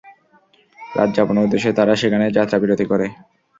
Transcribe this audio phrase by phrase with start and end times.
[0.79, 3.05] রাত যাপনের উদ্দেশে তারা সেখানেই যাত্রা বিরতি করে।